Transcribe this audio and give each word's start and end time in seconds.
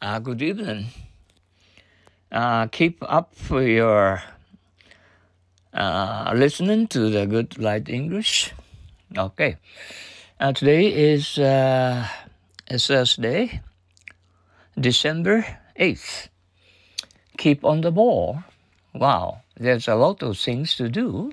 Uh, 0.00 0.20
good 0.20 0.40
evening. 0.40 0.86
Uh, 2.30 2.68
keep 2.68 3.02
up 3.02 3.34
for 3.34 3.60
your 3.66 4.22
uh, 5.74 6.32
listening 6.36 6.86
to 6.86 7.10
the 7.10 7.26
Good 7.26 7.58
Light 7.58 7.88
English. 7.88 8.52
Okay. 9.16 9.56
Uh, 10.38 10.52
today 10.52 10.86
is 10.86 11.36
uh, 11.36 12.06
Thursday, 12.70 13.60
December 14.78 15.58
8th. 15.76 16.28
Keep 17.36 17.64
on 17.64 17.80
the 17.80 17.90
ball. 17.90 18.44
Wow, 18.94 19.42
there's 19.58 19.88
a 19.88 19.96
lot 19.96 20.22
of 20.22 20.38
things 20.38 20.76
to 20.76 20.88
do. 20.88 21.32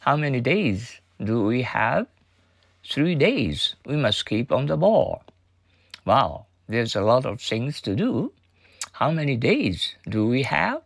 How 0.00 0.16
many 0.16 0.42
days 0.42 1.00
do 1.16 1.44
we 1.44 1.62
have? 1.62 2.08
Three 2.84 3.14
days. 3.14 3.74
We 3.86 3.96
must 3.96 4.26
keep 4.26 4.52
on 4.52 4.66
the 4.66 4.76
ball. 4.76 5.22
Wow, 6.04 6.44
there's 6.72 6.96
a 6.96 7.02
lot 7.02 7.26
of 7.26 7.40
things 7.40 7.80
to 7.82 7.94
do. 7.94 8.32
How 8.92 9.10
many 9.10 9.36
days 9.36 9.94
do 10.08 10.26
we 10.26 10.42
have? 10.44 10.80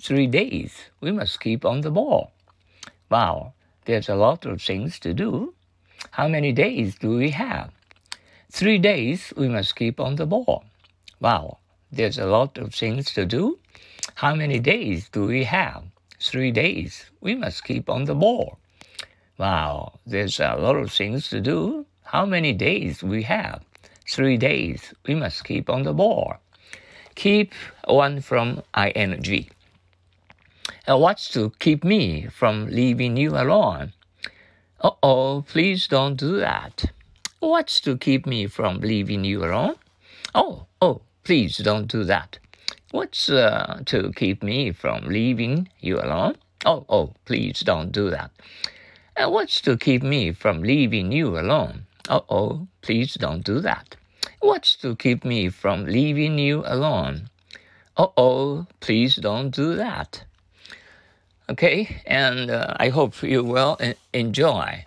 Three 0.00 0.26
days. 0.26 0.72
We 1.00 1.12
must 1.12 1.40
keep 1.40 1.64
on 1.64 1.82
the 1.82 1.90
ball. 1.90 2.32
Wow, 3.10 3.52
there's 3.84 4.08
a 4.08 4.14
lot 4.14 4.46
of 4.46 4.62
things 4.62 4.98
to 5.00 5.12
do. 5.12 5.54
How 6.10 6.28
many 6.28 6.52
days 6.52 6.96
do 6.96 7.16
we 7.16 7.30
have? 7.30 7.70
Three 8.50 8.78
days. 8.78 9.32
We 9.36 9.48
must 9.48 9.76
keep 9.76 10.00
on 10.00 10.16
the 10.16 10.26
ball. 10.26 10.64
Wow, 11.20 11.58
there's 11.92 12.18
a 12.18 12.26
lot 12.26 12.58
of 12.58 12.74
things 12.74 13.12
to 13.14 13.26
do. 13.26 13.58
How 14.14 14.34
many 14.34 14.58
days 14.58 15.08
do 15.10 15.26
we 15.26 15.44
have? 15.44 15.84
Three 16.20 16.50
days. 16.50 17.04
We 17.20 17.34
must 17.34 17.64
keep 17.64 17.90
on 17.90 18.04
the 18.04 18.14
ball. 18.14 18.58
Wow, 19.38 19.98
there's 20.06 20.40
a 20.40 20.56
lot 20.56 20.76
of 20.76 20.90
things 20.90 21.28
to 21.28 21.40
do. 21.40 21.84
How 22.04 22.24
many 22.24 22.52
days 22.52 23.02
we 23.02 23.22
have? 23.24 23.60
Three 24.08 24.36
days. 24.36 24.94
We 25.06 25.14
must 25.14 25.44
keep 25.44 25.68
on 25.68 25.82
the 25.82 25.92
ball. 25.92 26.36
Keep 27.16 27.54
one 27.86 28.20
from 28.20 28.62
ing. 28.76 29.48
What's 30.86 31.28
to 31.30 31.50
keep 31.58 31.82
me 31.82 32.26
from 32.26 32.66
leaving 32.66 33.16
you 33.16 33.30
alone? 33.30 33.92
Uh 34.80 34.90
oh, 35.02 35.42
please 35.42 35.88
don't 35.88 36.16
do 36.16 36.38
that. 36.38 36.84
What's 37.40 37.80
to 37.80 37.96
keep 37.96 38.26
me 38.26 38.46
from 38.46 38.80
leaving 38.80 39.24
you 39.24 39.44
alone? 39.44 39.76
Oh, 40.34 40.66
oh, 40.80 41.00
please 41.24 41.56
don't 41.58 41.86
do 41.86 42.04
that. 42.04 42.38
What's 42.90 43.28
uh, 43.28 43.80
to 43.86 44.12
keep 44.12 44.42
me 44.42 44.70
from 44.70 45.08
leaving 45.08 45.68
you 45.80 45.98
alone? 45.98 46.36
Oh, 46.64 46.84
oh, 46.88 47.14
please 47.24 47.60
don't 47.60 47.90
do 47.90 48.10
that. 48.10 48.30
What's 49.18 49.60
to 49.62 49.76
keep 49.76 50.02
me 50.02 50.32
from 50.32 50.62
leaving 50.62 51.10
you 51.10 51.38
alone? 51.38 51.85
Uh 52.08 52.20
oh, 52.28 52.68
please 52.82 53.14
don't 53.14 53.44
do 53.44 53.60
that. 53.60 53.96
What's 54.40 54.76
to 54.76 54.94
keep 54.94 55.24
me 55.24 55.48
from 55.48 55.86
leaving 55.86 56.38
you 56.38 56.62
alone? 56.64 57.30
Uh 57.96 58.08
oh, 58.16 58.66
please 58.80 59.16
don't 59.16 59.50
do 59.50 59.74
that. 59.74 60.24
Okay, 61.48 62.02
and 62.06 62.50
uh, 62.50 62.74
I 62.76 62.90
hope 62.90 63.22
you 63.22 63.42
will 63.42 63.78
enjoy 64.12 64.84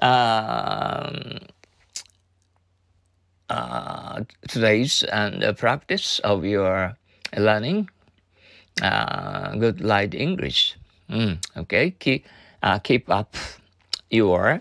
um, 0.00 1.38
uh, 3.48 4.24
today's 4.48 5.02
and 5.04 5.44
uh, 5.44 5.52
practice 5.52 6.18
of 6.20 6.44
your 6.44 6.96
learning 7.36 7.88
uh, 8.82 9.54
good 9.56 9.80
light 9.80 10.14
English. 10.14 10.76
Mm, 11.10 11.38
okay, 11.56 11.90
keep 11.92 12.26
uh, 12.62 12.78
keep 12.78 13.08
up 13.08 13.34
your 14.10 14.60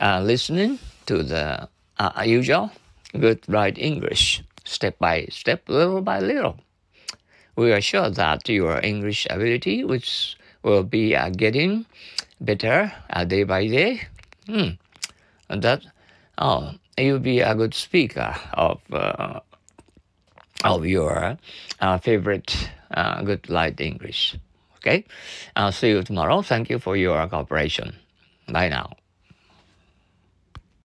uh, 0.00 0.20
listening 0.20 0.78
to 1.06 1.22
the 1.22 1.68
uh, 1.98 2.22
usual 2.24 2.70
good 3.18 3.40
light 3.48 3.78
English, 3.78 4.42
step 4.64 4.98
by 4.98 5.26
step, 5.30 5.68
little 5.68 6.02
by 6.02 6.20
little. 6.20 6.58
We 7.56 7.72
are 7.72 7.80
sure 7.80 8.10
that 8.10 8.48
your 8.48 8.80
English 8.84 9.26
ability, 9.30 9.84
which 9.84 10.36
will 10.62 10.82
be 10.82 11.16
uh, 11.16 11.30
getting 11.30 11.86
better 12.40 12.92
uh, 13.08 13.24
day 13.24 13.44
by 13.44 13.66
day, 13.66 14.02
mm, 14.46 14.76
and 15.48 15.62
that 15.62 15.82
oh, 16.38 16.72
you'll 16.98 17.18
be 17.18 17.40
a 17.40 17.54
good 17.54 17.72
speaker 17.72 18.34
of 18.52 18.80
uh, 18.92 19.40
of 20.64 20.84
your 20.84 21.38
favorite 22.02 22.70
good 23.24 23.48
light 23.48 23.80
English. 23.80 24.36
Okay, 24.76 25.04
I'll 25.54 25.72
see 25.72 25.88
you 25.88 26.02
tomorrow. 26.02 26.42
Thank 26.42 26.68
you 26.68 26.78
for 26.78 26.96
your 26.96 27.26
cooperation. 27.28 27.96
Bye 28.48 28.68
now. 28.68 28.92